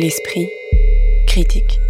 [0.00, 0.46] L'esprit
[1.26, 1.80] critique.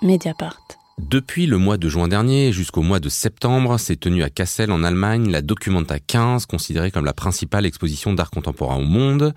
[0.00, 0.62] Mediapart.
[0.96, 4.84] Depuis le mois de juin dernier jusqu'au mois de septembre, s'est tenue à Kassel en
[4.84, 9.34] Allemagne la Documenta 15, considérée comme la principale exposition d'art contemporain au monde.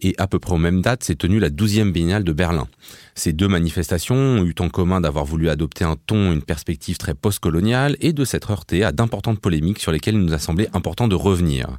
[0.00, 2.66] Et à peu près aux mêmes dates, s'est tenue la 12e Biennale de Berlin.
[3.14, 7.12] Ces deux manifestations ont eu en commun d'avoir voulu adopter un ton, une perspective très
[7.12, 11.08] postcoloniale et de s'être heurtées à d'importantes polémiques sur lesquelles il nous a semblé important
[11.08, 11.76] de revenir.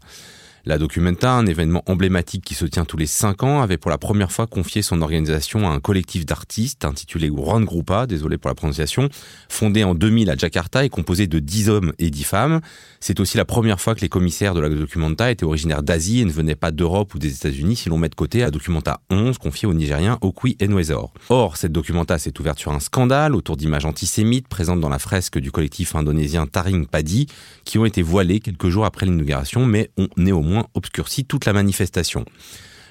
[0.65, 3.97] La Documenta, un événement emblématique qui se tient tous les cinq ans, avait pour la
[3.97, 8.55] première fois confié son organisation à un collectif d'artistes intitulé Grand Grupa, désolé pour la
[8.55, 9.09] prononciation,
[9.49, 12.61] fondé en 2000 à Jakarta et composé de 10 hommes et 10 femmes.
[13.01, 16.25] C'est aussi la première fois que les commissaires de la Documenta étaient originaires d'Asie et
[16.25, 19.37] ne venaient pas d'Europe ou des États-Unis si l'on met de côté la Documenta 11
[19.39, 21.13] confiée au Nigérien Okwi Enwezor.
[21.27, 25.39] Or, cette Documenta s'est ouverte sur un scandale autour d'images antisémites présentes dans la fresque
[25.39, 27.27] du collectif indonésien Taring Padi
[27.65, 32.25] qui ont été voilées quelques jours après l'inauguration mais ont néanmoins obscurci toute la manifestation.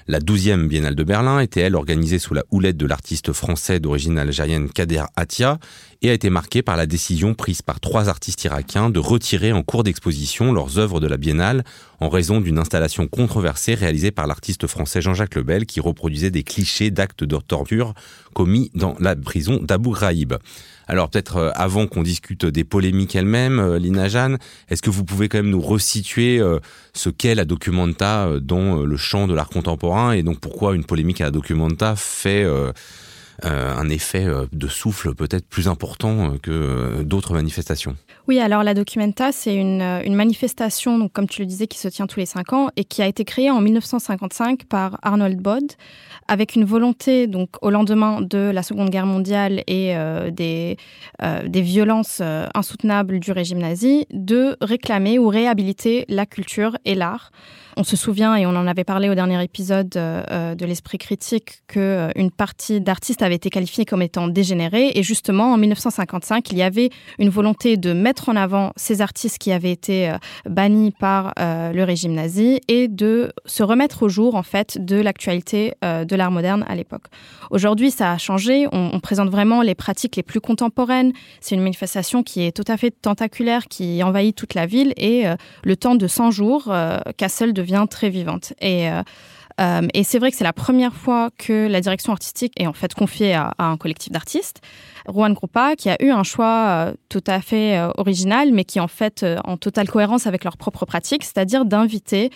[0.07, 4.17] La 12e Biennale de Berlin était, elle, organisée sous la houlette de l'artiste français d'origine
[4.17, 5.59] algérienne Kader Atia
[6.01, 9.63] et a été marquée par la décision prise par trois artistes irakiens de retirer en
[9.63, 11.63] cours d'exposition leurs œuvres de la Biennale
[12.03, 16.91] en raison d'une installation controversée réalisée par l'artiste français Jean-Jacques Lebel qui reproduisait des clichés
[16.91, 17.93] d'actes de torture
[18.33, 20.33] commis dans la prison d'Abu Ghraib.
[20.87, 24.37] Alors peut-être euh, avant qu'on discute des polémiques elles-mêmes, euh, Lina Jeanne,
[24.69, 26.59] est-ce que vous pouvez quand même nous resituer euh,
[26.93, 31.21] ce qu'est la documenta dans le champ de l'art contemporain et donc pourquoi une polémique
[31.21, 32.45] à la documenta fait
[33.41, 37.95] un effet de souffle peut-être plus important que d'autres manifestations
[38.29, 42.07] oui, alors la Documenta, c'est une, manifestation, donc, comme tu le disais, qui se tient
[42.07, 45.73] tous les cinq ans et qui a été créée en 1955 par Arnold Bod,
[46.29, 50.77] avec une volonté, donc au lendemain de la Seconde Guerre mondiale et euh, des,
[51.21, 56.95] euh, des violences euh, insoutenables du régime nazi, de réclamer ou réhabiliter la culture et
[56.95, 57.29] l'art.
[57.75, 60.97] On se souvient, et on en avait parlé au dernier épisode euh, euh, de l'esprit
[60.97, 64.91] critique, qu'une euh, partie d'artistes avait été qualifiée comme étant dégénérée.
[64.95, 69.39] Et justement, en 1955, il y avait une volonté de mettre en avant ces artistes
[69.39, 70.15] qui avaient été
[70.47, 75.73] bannis par le régime nazi et de se remettre au jour, en fait, de l'actualité
[75.81, 77.05] de l'art moderne à l'époque.
[77.49, 78.67] Aujourd'hui, ça a changé.
[78.71, 81.11] On, présente vraiment les pratiques les plus contemporaines.
[81.41, 84.93] C'est une manifestation qui est tout à fait tentaculaire, qui envahit toute la ville.
[84.97, 85.25] Et
[85.63, 86.73] le temps de 100 jours,
[87.17, 88.53] Kassel de devient très vivante.
[88.61, 89.03] Et, euh, euh,
[89.59, 92.93] et c'est vrai que c'est la première fois que la direction artistique est en fait
[92.93, 94.61] confiée à, à un collectif d'artistes.
[95.07, 98.79] Juan Grupa, qui a eu un choix euh, tout à fait euh, original, mais qui
[98.79, 102.29] en fait euh, en totale cohérence avec leurs propres pratiques, c'est-à-dire d'inviter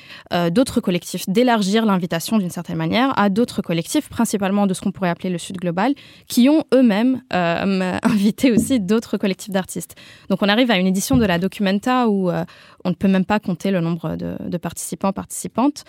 [0.52, 5.10] d'autres collectifs, d'élargir l'invitation d'une certaine manière à d'autres collectifs, principalement de ce qu'on pourrait
[5.10, 5.94] appeler le Sud global,
[6.28, 9.96] qui ont eux-mêmes invité aussi d'autres collectifs d'artistes.
[10.30, 13.40] Donc on arrive à une édition de la Documenta où on ne peut même pas
[13.40, 15.84] compter le nombre de, de participants, participantes.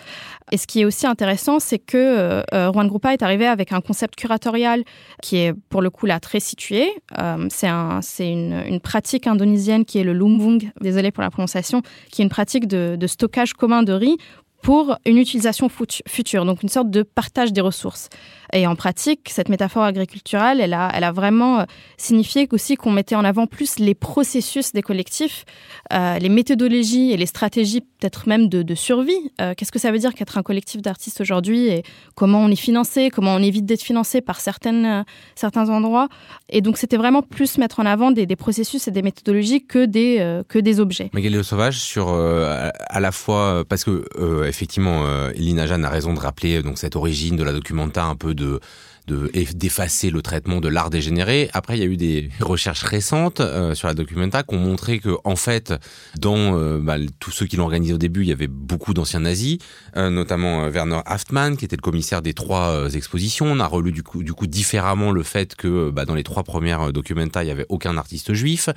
[0.51, 4.15] Et ce qui est aussi intéressant, c'est que Juan Grupa est arrivé avec un concept
[4.15, 4.83] curatorial
[5.21, 9.99] qui est pour le coup là très situé euh, c'est un, une, pratique indonésienne qui
[9.99, 11.81] est le lumbung, désolé pour la prononciation,
[12.11, 14.17] qui est une pratique de stockage commun de riz
[14.61, 15.69] pour une utilisation
[16.07, 18.09] future, donc une sorte de partage des ressources.
[18.51, 21.63] Et en pratique, cette métaphore agriculturelle, elle a, elle a vraiment euh,
[21.97, 25.45] signifié aussi qu'on mettait en avant plus les processus des collectifs,
[25.93, 29.31] euh, les méthodologies et les stratégies peut-être même de, survie.
[29.41, 31.83] Euh, Qu'est-ce que ça veut dire qu'être un collectif d'artistes aujourd'hui et
[32.15, 35.05] comment on est financé, comment on évite d'être financé par certaines,
[35.35, 36.07] certains endroits?
[36.49, 40.41] Et donc c'était vraiment plus mettre en avant des, processus et des méthodologies que des,
[40.47, 41.09] que des objets.
[41.43, 46.77] Sauvage, sur à la fois, parce que effectivement, Elina Jeanne a raison de rappeler donc
[46.77, 48.59] cette origine de la documenta un peu de
[49.09, 51.49] d'effacer le traitement de l'art dégénéré.
[51.53, 54.99] Après, il y a eu des recherches récentes euh, sur la Documenta qui ont montré
[54.99, 55.73] que, en fait,
[56.17, 59.21] dans euh, bah, tous ceux qui l'ont organisé au début, il y avait beaucoup d'anciens
[59.21, 59.57] nazis,
[59.97, 63.45] euh, notamment Werner Haftmann, qui était le commissaire des trois expositions.
[63.47, 67.43] On a relu du coup, différemment le fait que bah, dans les trois premières Documenta,
[67.43, 68.69] il y avait aucun artiste juif.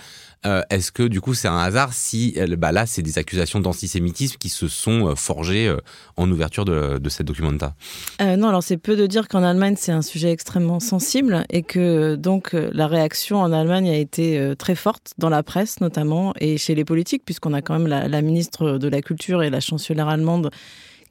[0.44, 4.48] Est-ce que du coup, c'est un hasard si bah, là, c'est des accusations d'antisémitisme qui
[4.48, 5.74] se sont forgées
[6.16, 7.74] en ouverture de, de cette Documenta?
[8.20, 11.62] Non, alors c'est peu de dire qu'en Allemagne, c'est un sujet sujet extrêmement sensible et
[11.62, 16.32] que donc la réaction en Allemagne a été euh, très forte dans la presse notamment
[16.38, 19.58] et chez les politiques puisqu'on a quand même la ministre de la Culture et la
[19.58, 20.50] chancelière allemande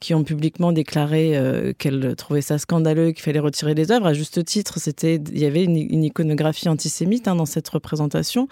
[0.02, 4.06] qui ont publiquement déclaré euh, qu'elle trouvait ça scandaleux qu'il fallait retirer les œuvres.
[4.06, 8.48] À juste titre c'était il y avait une, une iconographie antisémite hein, dans cette représentation.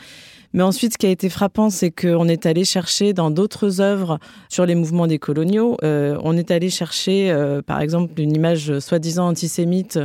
[0.52, 4.20] Mais ensuite ce qui a été frappant c'est qu'on est allé chercher dans d'autres œuvres
[4.48, 5.76] sur les mouvements des coloniaux.
[5.82, 9.98] Euh, on est allé chercher euh, par exemple une image soi-disant antisémite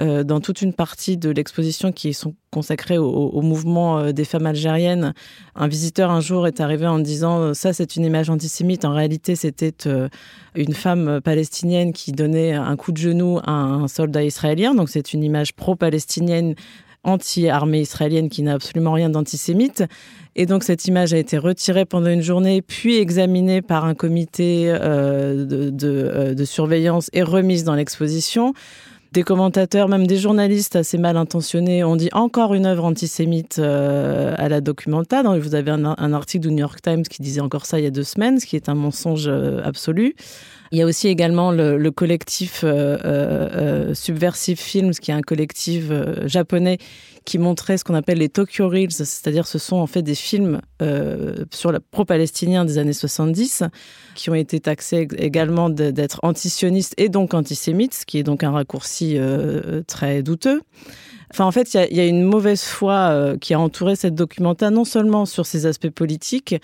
[0.00, 5.14] euh, dans toute une partie de l'exposition qui sont consacré au, mouvement des femmes algériennes.
[5.54, 8.84] Un visiteur un jour est arrivé en disant ça c'est une image antisémite.
[8.84, 9.74] En réalité c'était
[10.54, 14.74] une femme palestinienne qui donnait un coup de genou à un soldat israélien.
[14.74, 16.54] Donc c'est une image pro-palestinienne
[17.02, 19.84] anti-armée israélienne qui n'a absolument rien d'antisémite.
[20.36, 24.66] Et donc cette image a été retirée pendant une journée, puis examinée par un comité
[24.68, 25.46] euh,
[25.82, 28.54] euh, de, surveillance et remise dans l'exposition.
[29.12, 34.34] Des commentateurs, même des journalistes assez mal intentionnés, ont dit encore une œuvre antisémite euh,
[34.38, 35.22] à la documenta.
[35.36, 37.88] Vous avez un, un, article du New York Times qui disait encore ça il y
[37.88, 39.28] a deux semaines, ce qui est un mensonge
[39.64, 40.14] absolu.
[40.72, 45.20] Il y a aussi également le, collectif euh, euh, euh, Subversive Films, qui est un
[45.20, 45.90] collectif
[46.26, 46.78] japonais
[47.24, 50.60] qui montrait ce qu'on appelle les Tokyo Reels, c'est-à-dire ce sont en fait des films
[51.52, 53.64] sur le pro-palestinien des années 70
[54.14, 58.52] qui ont été taxés également d'être antisionistes et donc antisémites, ce qui est donc un
[58.52, 59.18] raccourci
[59.86, 60.62] très douteux.
[61.32, 64.70] Enfin, en fait, il y, a une mauvaise foi euh, qui a entouré cette documenta,
[64.70, 66.56] non seulement sur ses aspects politiques,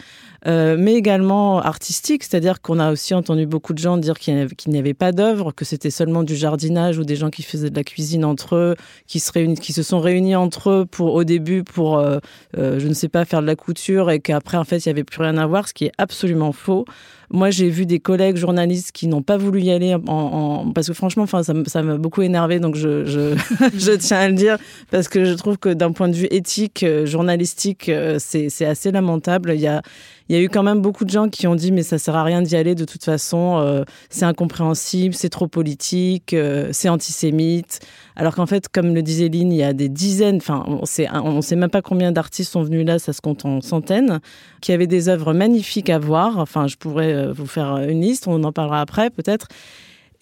[0.49, 2.25] euh, mais également artistiques.
[2.25, 4.35] C'est-à-dire qu'on a aussi entendu beaucoup de gens dire qu'il
[4.67, 7.77] n'y avait, pas d'œuvre, que c'était seulement du jardinage ou des gens qui faisaient de
[7.77, 8.77] la cuisine entre eux,
[9.07, 12.19] qui se, sont réunis entre eux pour, au début pour, euh,
[12.57, 15.05] je ne sais pas, faire de la couture et qu'après, en fait, il n'y avait
[15.05, 16.87] plus rien à voir, ce qui est absolument faux.
[17.31, 20.93] Moi, j'ai vu des collègues journalistes qui n'ont pas voulu y aller en, parce que
[20.93, 23.05] franchement, enfin, ça m'a beaucoup énervé, donc je,
[23.77, 24.59] je, tiens à le dire
[24.91, 28.91] parce que je trouve que d'un point de vue éthique, euh, journalistique, euh, c'est assez
[28.91, 29.53] lamentable.
[29.55, 29.83] Il y a
[30.29, 32.17] il y a eu quand même beaucoup de gens qui ont dit mais ça sert
[32.17, 36.89] à rien d'y aller de toute façon, euh, c'est incompréhensible, c'est trop politique, euh, c'est
[36.89, 37.81] antisémite.
[38.17, 41.09] Alors qu'en fait, comme le disait Lynn, il y a des dizaines, enfin on sait,
[41.13, 44.21] on sait même pas combien d'artistes sont venus là, ça se compte en centaines,
[44.61, 46.39] qui avaient des œuvres magnifiques à voir.
[46.39, 49.49] Enfin, je pourrais euh, vous faire une liste, on en parlera après peut-être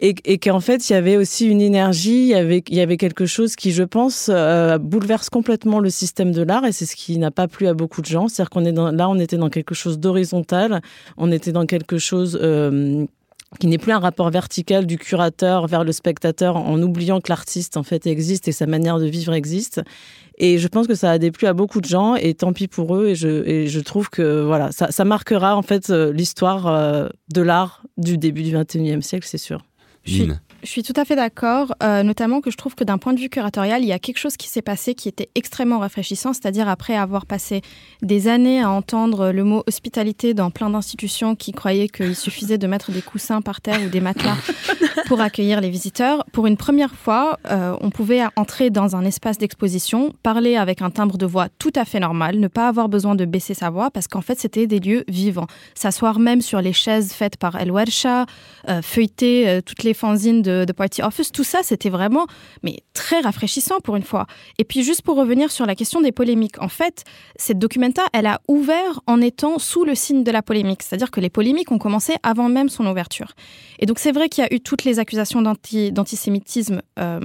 [0.00, 3.70] et, qu'en fait, il y avait aussi une énergie, il y avait, quelque chose qui,
[3.70, 7.46] je pense, euh, bouleverse complètement le système de l'art, et c'est ce qui n'a pas
[7.46, 8.28] plu à beaucoup de gens.
[8.28, 10.82] C'est-à-dire qu'on est là, on était dans quelque chose d'horizontal,
[11.16, 13.06] on était dans quelque chose euh,
[13.60, 17.76] qui n'est plus un rapport vertical du curateur vers le spectateur, en oubliant que l'artiste
[17.76, 19.80] en fait existe et sa manière de vivre existe.
[20.38, 22.96] Et je pense que ça a déplu à beaucoup de gens, et tant pis pour
[22.96, 23.10] eux.
[23.10, 27.40] Et je, et je trouve que voilà, ça, ça marquera en fait euh, l'histoire de
[27.40, 29.64] l'art du début du 21e siècle, c'est sûr.
[30.04, 30.42] Gina.
[30.64, 33.20] Je suis, tout à fait d'accord, euh, notamment que je trouve que d'un point de
[33.20, 36.70] vue curatorial, il y a quelque chose qui s'est passé qui était extrêmement rafraîchissant, c'est-à-dire
[36.70, 37.60] après avoir passé
[38.00, 42.66] des années à entendre le mot hospitalité dans plein d'institutions qui croyaient qu'il suffisait de
[42.66, 44.36] mettre des coussins par terre ou des matelas
[45.06, 46.24] pour accueillir les visiteurs.
[46.32, 50.88] Pour une première fois, euh, on pouvait entrer dans un espace d'exposition, parler avec un
[50.88, 53.90] timbre de voix tout à fait normal, ne pas avoir besoin de baisser sa voix
[53.90, 55.46] parce qu'en fait, c'était des lieux vivants.
[55.74, 58.24] S'asseoir même sur les chaises faites par El Wersha,
[58.70, 62.26] euh, feuilleter toutes les fanzines de, Party Office, tout ça, c'était vraiment
[62.62, 64.26] mais très rafraîchissant pour une fois.
[64.58, 67.04] Et puis juste pour revenir sur la question des polémiques, en fait,
[67.36, 71.20] cette documenta, elle a ouvert en étant sous le signe de la polémique, c'est-à-dire que
[71.20, 73.32] les polémiques ont commencé avant même son ouverture.
[73.78, 76.82] Et donc c'est vrai qu'il y a eu toutes les accusations d'antisémitisme.
[76.98, 77.20] Euh,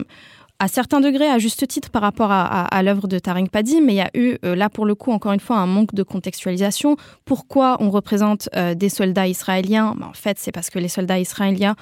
[0.60, 3.98] à certains degrés, à juste titre par rapport à, l'œuvre de Taring Padi, mais il
[3.98, 6.98] y a eu, euh, là pour le coup, encore une fois, un manque de contextualisation.
[7.24, 9.96] Pourquoi on représente euh, des soldats israéliens?
[9.98, 11.78] Ben, En fait, c'est parce que les soldats israéliens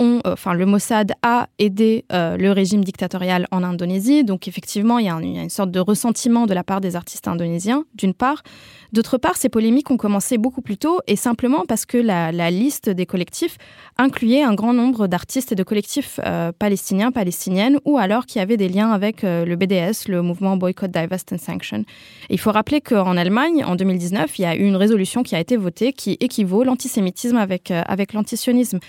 [0.00, 4.24] euh, enfin, le Mossad a aidé euh, le régime dictatorial en Indonésie.
[4.24, 7.84] Donc, effectivement, il y, a une sorte de ressentiment de la part des artistes indonésiens,
[7.94, 8.42] d'une part.
[8.92, 12.90] D'autre part, ces polémiques ont commencé beaucoup plus tôt et simplement parce que la, liste
[12.90, 13.56] des collectifs
[13.98, 18.56] incluait un grand nombre d'artistes et de collectifs euh, palestiniens, palestiniennes ou alors qui avaient
[18.56, 21.84] des liens avec le BDS, le mouvement Boycott, Divest and Sanction.
[22.28, 25.40] il faut rappeler qu'en Allemagne, en 2019, il y a eu une résolution qui a
[25.40, 28.80] été votée qui équivaut l'antisémitisme avec, avec l'antisionisme.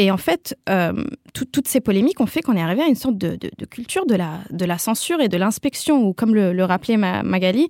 [0.00, 0.92] Et en fait, euh,
[1.34, 3.36] toutes ces polémiques ont fait qu'on est arrivé à une sorte de,
[3.66, 7.66] culture de la, censure et de l'inspection, où, comme le, rappelait Magali,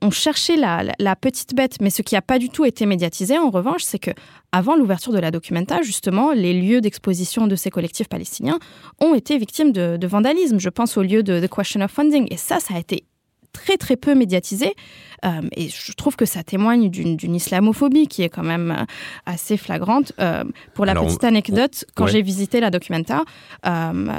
[0.00, 1.80] on cherchait la, petite bête.
[1.80, 4.12] Mais ce qui n'a pas du tout été médiatisé, en revanche, c'est que
[4.52, 8.60] avant l'ouverture de la documenta, justement, les lieux d'exposition de ces collectifs palestiniens
[9.00, 10.60] ont été victimes de, vandalisme.
[10.60, 12.28] Je pense au lieu de The Question of Funding.
[12.30, 13.04] Et ça, ça a été
[13.52, 14.74] très très peu médiatisé.
[15.24, 18.84] Euh, et je trouve que ça témoigne d'une islamophobie qui est quand même euh,
[19.26, 20.12] assez flagrante.
[20.20, 20.44] Euh,
[20.74, 23.22] pour la petite anecdote, quand j'ai visité la documenta,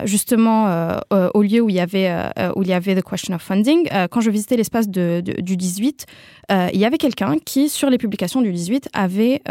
[0.06, 2.12] justement au lieu où il y avait
[2.56, 6.06] où il y avait the question of funding, quand je visitais l'espace de, du 18,
[6.52, 9.42] il y avait quelqu'un qui sur les publications du 18 avait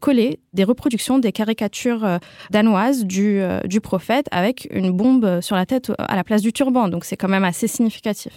[0.00, 2.18] collé des reproductions des caricatures
[2.50, 6.88] danoises du, du prophète avec une bombe sur la tête à la place du turban.
[6.88, 8.32] Donc c'est quand même assez significatif.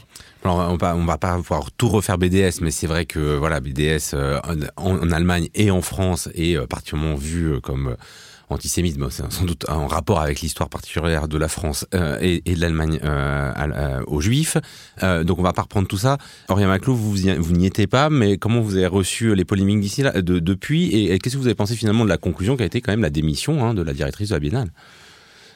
[0.45, 4.13] Alors on va, va pas pouvoir tout refaire BDS, mais c'est vrai que voilà BDS
[4.13, 4.39] euh,
[4.77, 7.95] en, Allemagne et en France est euh, particulièrement vu euh, comme
[8.51, 11.87] antisémite, sans doute en rapport avec l'histoire particulière de la France
[12.21, 12.99] et, de l'Allemagne
[14.05, 14.57] aux Juifs.
[15.01, 16.19] donc on va pas reprendre tout ça.
[16.47, 20.21] Aurélien Maclou, vous, n'y étiez pas, mais comment vous avez reçu les polémiques d'ici là,
[20.21, 22.81] de, depuis, et, qu'est-ce que vous avez pensé finalement de la conclusion qui a été
[22.81, 24.69] quand même la démission hein, de la directrice de la Biennale?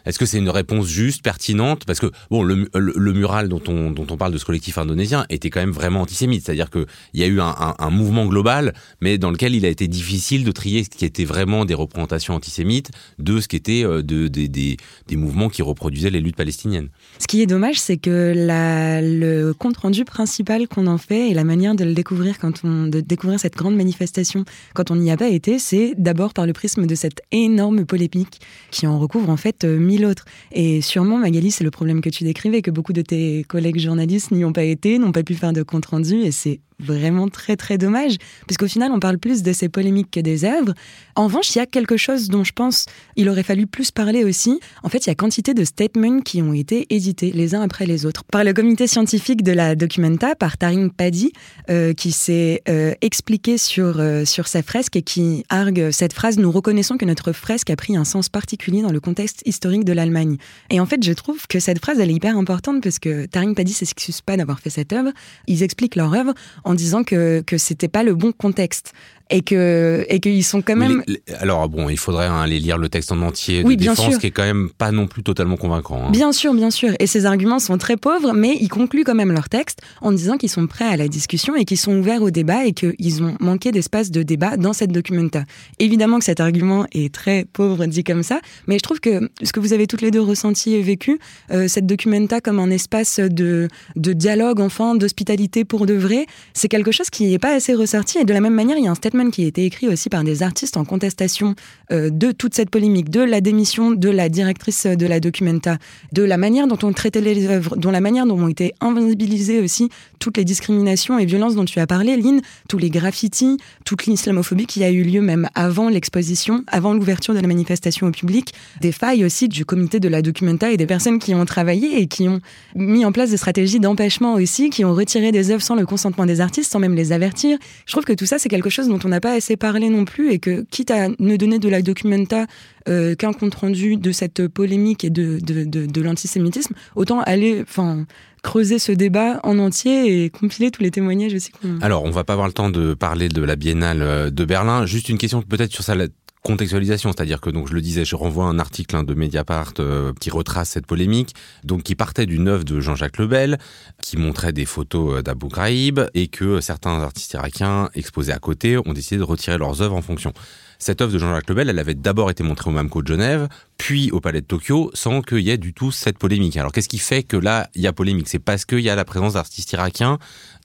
[0.05, 1.85] Est-ce que c'est une réponse juste, pertinente?
[1.85, 5.49] Parce que bon, le, mural dont on, dont on parle de ce collectif indonésien était
[5.49, 6.45] quand même vraiment antisémite.
[6.45, 10.43] C'est-à-dire qu'il y a eu un, mouvement global, mais dans lequel il a été difficile
[10.43, 14.27] de trier ce qui était vraiment des représentations antisémites de ce qui était euh, de,
[14.27, 14.77] des
[15.15, 16.89] mouvements qui reproduisaient les luttes palestiniennes.
[17.17, 21.43] Ce qui est dommage, c'est que le compte rendu principal qu'on en fait et la
[21.43, 25.17] manière de le découvrir quand on de découvrir cette grande manifestation quand on n'y a
[25.17, 28.39] pas été, c'est d'abord par le prisme de cette énorme polémique
[28.71, 30.13] qui en recouvre en fait euh, mille.
[30.51, 34.31] Et sûrement, Magali, c'est le problème que tu décrivais, que beaucoup de tes collègues journalistes
[34.31, 37.55] n'y ont pas été, n'ont pas pu faire de compte rendu, et c'est vraiment très
[37.55, 38.17] très dommage,
[38.47, 40.73] puisqu'au final on parle plus de ces polémiques que des œuvres.
[41.15, 44.23] En revanche, il y a quelque chose dont je pense il aurait fallu plus parler
[44.23, 44.59] aussi.
[44.83, 47.85] En fait, il y a quantité de statements qui ont été édités les uns après
[47.85, 51.33] les autres par le comité scientifique de la Documenta, par Taring Paddy,
[51.69, 56.37] euh, qui s'est euh, expliqué sur, euh, sur sa fresque et qui argue cette phrase
[56.37, 59.93] Nous reconnaissons que notre fresque a pris un sens particulier dans le contexte historique de
[59.93, 60.37] l'Allemagne.
[60.69, 63.55] Et en fait, je trouve que cette phrase elle est hyper importante parce que Taring
[63.55, 65.11] Paddy s'excuse pas d'avoir fait cette œuvre.
[65.47, 66.33] Ils expliquent leur œuvre
[66.69, 68.93] en disant que que c'était pas le bon contexte
[69.29, 71.03] et que et qu'ils sont quand même.
[71.39, 74.27] alors bon, il faudrait hein, aller lire le texte en entier de oui, défense, qui
[74.27, 76.03] est quand même pas non plus totalement convaincant.
[76.05, 76.11] Hein.
[76.11, 76.93] Bien sûr, bien sûr.
[76.99, 80.37] Et ces arguments sont très pauvres, mais ils concluent quand même leur texte en disant
[80.37, 83.35] qu'ils sont prêts à la discussion et qu'ils sont ouverts au débat et qu'ils ont
[83.39, 85.43] manqué d'espace de débat dans cette documenta.
[85.79, 89.51] Évidemment que cet argument est très pauvre dit comme ça, mais je trouve que ce
[89.51, 91.19] que vous avez toutes les deux ressenti et vécu,
[91.51, 96.67] euh, cette documenta comme un espace de de dialogue, enfin, d'hospitalité pour de vrai, c'est
[96.67, 98.17] quelque chose qui n'est pas assez ressorti.
[98.17, 100.09] Et de la même manière, il y a un statement qui a été écrit aussi
[100.09, 101.55] par des artistes en contestation
[101.91, 105.77] euh, de toute cette polémique, de la démission de la directrice de la Documenta,
[106.13, 109.59] de la manière dont on traitait les œuvres, dont la manière dont ont été invisibilisées
[109.59, 114.05] aussi toutes les discriminations et violences dont tu as parlé, Lynn, tous les graffitis, toute
[114.05, 118.53] l'islamophobie qui a eu lieu même avant l'exposition, avant l'ouverture de la manifestation au public,
[118.81, 122.07] des failles aussi du comité de la Documenta et des personnes qui ont travaillé et
[122.07, 122.39] qui ont
[122.75, 126.25] mis en place des stratégies d'empêchement aussi, qui ont retiré des œuvres sans le consentement
[126.25, 127.57] des artistes, sans même les avertir.
[127.85, 130.05] Je trouve que tout ça, c'est quelque chose dont on n'a pas assez parlé non
[130.05, 132.45] plus et que, quitte à ne donner de la documenta
[132.87, 138.05] euh, qu'un compte rendu de cette polémique et de, de, de, l'antisémitisme, autant aller, enfin,
[138.41, 141.51] creuser ce débat en entier et compiler tous les témoignages aussi.
[141.81, 144.85] Alors, on va pas avoir le temps de parler de la Biennale euh, de Berlin.
[144.85, 145.95] Juste une question peut-être sur ça,
[146.43, 150.13] contextualisation, c'est-à-dire que donc je le disais, je renvoie un article hein, de Mediapart euh,
[150.19, 153.57] qui retrace cette polémique, donc qui partait d'une œuvre de Jean-Jacques Lebel,
[154.01, 158.77] qui montrait des photos euh, d'Abu Ghraib et que certains artistes irakiens exposés à côté
[158.77, 160.33] ont décidé de retirer leurs œuvres en fonction.
[160.81, 164.11] Cette œuvre de Jean-Jacques Lebel, elle avait d'abord été montrée au MAMCO de Genève, puis
[164.11, 166.55] au Palais de Tokyo, sans qu'il y ait du tout cette polémique.
[166.55, 168.29] Alors qu'est-ce qui fait que là, il y a polémique?
[168.29, 170.19] C'est parce qu'il y a la présence d'artistes irakiens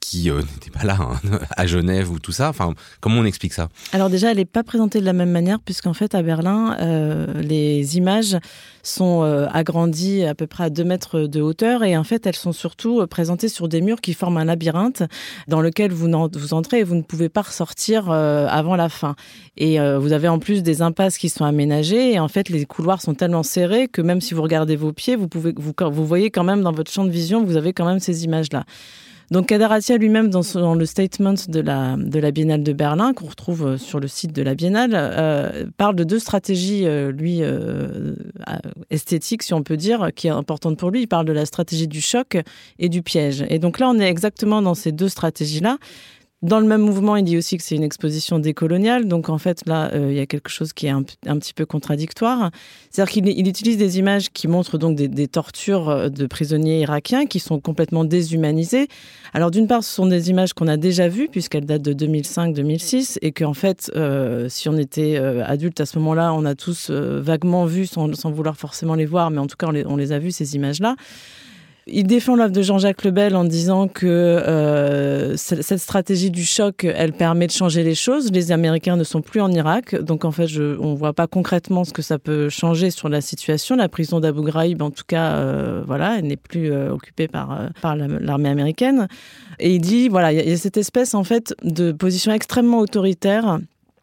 [0.05, 1.21] qui euh, n'était pas là hein,
[1.57, 2.51] à Genève ou tout ça.
[2.51, 3.69] Enfin, comment on explique ça?
[3.93, 7.41] Alors déjà, elle n'est pas présentée de la même manière puisqu'en fait à Berlin, euh,
[7.41, 8.37] les images
[8.83, 12.37] sont euh, agrandies à peu près à 2 mètres de hauteur et en fait elles
[12.37, 15.05] sont surtout présentées sur des murs qui forment un labyrinthe
[15.49, 16.13] dans lequel vous,
[16.53, 19.17] entrez et vous ne pouvez pas ressortir avant la fin.
[19.57, 23.01] Et vous avez en plus des impasses qui sont aménagées et en fait les couloirs
[23.01, 26.45] sont tellement serrés que même si vous regardez vos pieds, vous pouvez vous, voyez quand
[26.45, 28.51] même dans votre champ de vision, vous avez quand même ces images
[29.31, 33.67] Donc Kadaratia lui-même, dans, le statement de la, de la Biennale de Berlin, qu'on retrouve
[33.67, 37.43] euh, sur le site de la Biennale, euh, parle de deux stratégies, euh, lui,
[38.91, 41.03] esthétiques, si on peut dire, qui est importante pour lui.
[41.03, 42.37] Il parle de la stratégie du choc
[42.79, 43.45] et du piège.
[43.49, 45.79] Et donc là, on est exactement dans ces deux stratégies-là.
[46.45, 49.09] Dans le même mouvement, il dit aussi que c'est une exposition décoloniale.
[49.09, 51.65] Donc, en fait, là, euh, il y a quelque chose qui est un, petit peu
[51.65, 52.51] contradictoire.
[52.91, 57.25] C'est-à-dire qu'il il utilise des images qui montrent donc des, tortures euh, de prisonniers irakiens
[57.25, 58.89] qui sont complètement déshumanisées.
[59.33, 63.17] Alors, d'une part, ce sont des images qu'on a déjà vues puisqu'elles datent de 2005-2006
[63.23, 67.65] et qu'en fait, euh, si on était adulte à ce moment-là, on a tous vaguement
[67.65, 70.13] vu sans, sans, vouloir forcément les voir, mais en tout cas, on les, on les
[70.13, 70.95] a vues, ces images-là.
[71.87, 77.13] Il défend l'œuvre de Jean-Jacques Lebel en disant que euh, cette stratégie du choc, elle
[77.13, 78.33] permet de changer les choses.
[78.33, 81.85] Les Américains ne sont plus en Irak, donc en fait, je, on voit pas concrètement
[81.85, 83.77] ce que ça peut changer sur la situation.
[83.77, 87.69] La prison d'Abu Ghraib, en tout cas, euh, voilà, elle n'est plus euh, occupée par
[87.83, 89.09] par l'armée américaine.
[89.59, 93.59] Et il dit, voilà, il y, a cette espèce en fait de position extrêmement autoritaire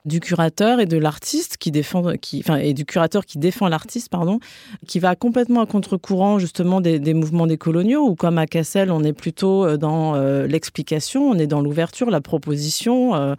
[0.06, 4.10] du curateur et de l'artiste qui défend, qui, enfin, et du curateur qui défend l'artiste,
[4.10, 4.40] pardon,
[4.88, 9.04] qui va complètement à contre-courant justement des, des mouvements décoloniaux, ou comme à Cassel, on
[9.04, 13.16] est plutôt euh, dans euh, l'explication, on est dans l'ouverture, la proposition.
[13.16, 13.36] Euh,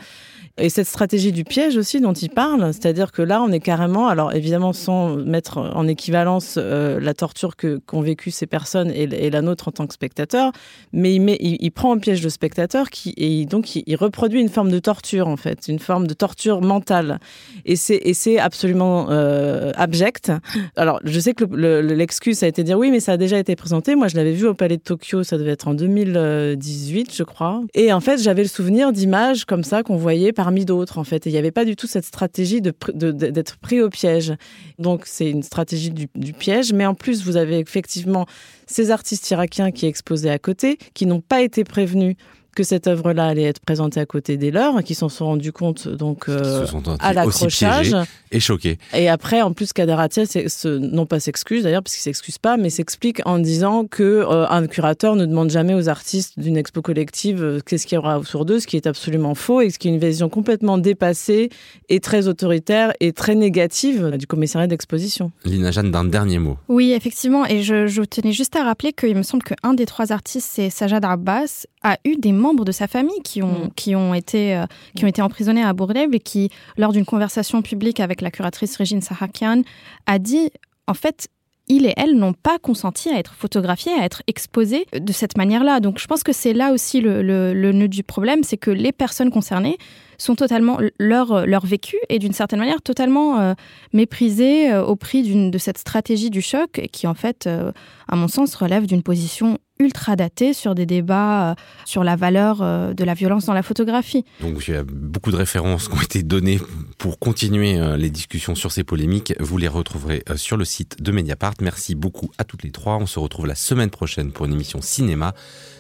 [0.58, 4.08] et cette stratégie du piège aussi dont il parle, c'est-à-dire que là, on est carrément,
[4.08, 9.40] alors évidemment sans mettre en équivalence la torture que qu'ont vécu ces personnes et, la
[9.40, 10.52] nôtre en tant que spectateur,
[10.92, 14.50] mais il, met, il, prend en piège le spectateur qui et donc il, reproduit une
[14.50, 17.18] forme de torture en fait, une forme de torture mentale.
[17.64, 20.32] Et c'est absolument euh, abject.
[20.76, 23.16] Alors je sais que l'excuse le, le, a été de dire oui, mais ça a
[23.16, 23.94] déjà été présenté.
[23.94, 27.62] Moi, je l'avais vu au Palais de Tokyo, ça devait être en 2018, je crois.
[27.74, 31.26] Et en fait, j'avais le souvenir d'images comme ça qu'on voyait parmi d'autres en fait.
[31.26, 34.34] Et il n'y avait pas du tout cette stratégie d'être pris au piège.
[34.78, 38.26] Donc c'est une stratégie du, piège, mais en plus vous avez effectivement
[38.66, 42.16] ces artistes irakiens qui exposaient à côté, qui n'ont pas été prévenus
[42.54, 45.88] que cette œuvre-là allait être présentée à côté des leurs, qui s'en sont rendus compte
[45.88, 46.66] donc euh,
[47.00, 47.96] à l'accrochage
[48.30, 48.78] et choqués.
[48.94, 50.24] Et après, en plus, Kadaratia,
[50.64, 54.66] non pas s'excuse d'ailleurs, parce qu'il s'excuse pas, mais s'explique en disant que euh, un
[54.66, 58.44] curateur ne demande jamais aux artistes d'une expo collective euh, qu'est-ce qu'il y aura autour
[58.44, 61.50] d'eux, ce qui est absolument faux et ce qui est une vision complètement dépassée
[61.88, 65.32] et très autoritaire et très négative du commissariat d'exposition.
[65.44, 66.58] Lina Jeanne, d'un dernier mot.
[66.68, 70.12] Oui, effectivement, et je, je tenais juste à rappeler qu'il me semble qu'un des trois
[70.12, 73.70] artistes, c'est Sajad Abbas, a eu des membres de sa famille qui ont, mmh.
[73.76, 77.62] qui ont, été, euh, qui ont été emprisonnés à Bourlève et qui, lors d'une conversation
[77.62, 79.62] publique avec la curatrice Régine Sahakian,
[80.06, 80.50] a dit
[80.86, 81.28] en fait,
[81.68, 85.80] il et elle n'ont pas consenti à être photographiés, à être exposés de cette manière-là.
[85.80, 88.70] Donc je pense que c'est là aussi le, le, le nœud du problème, c'est que
[88.70, 89.78] les personnes concernées
[90.22, 93.54] sont totalement leur, leur vécu et d'une certaine manière totalement euh,
[93.94, 97.72] euh, au prix de cette stratégie du choc qui en fait, euh,
[98.08, 102.58] à mon sens, relève d'une position ultra daté sur des débats euh, sur la valeur
[102.58, 104.24] de la violence dans la photographie.
[104.40, 106.60] Donc il y a beaucoup de références qui ont été données
[106.98, 109.34] pour continuer les discussions sur ces polémiques.
[109.40, 111.54] Vous les retrouverez sur le site de Mediapart.
[111.60, 112.96] Merci beaucoup à toutes les trois.
[112.96, 115.34] On se retrouve la semaine prochaine pour une émission cinéma.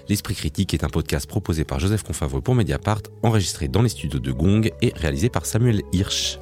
[0.08, 4.20] L'Esprit critique est un podcast proposé par Joseph Confavreux pour Mediapart, enregistré dans les studios
[4.20, 6.38] de Gong et réalisé par Samuel Hirsch.